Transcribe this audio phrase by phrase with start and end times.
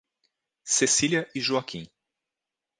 [0.65, 1.85] Cecília e Joaquim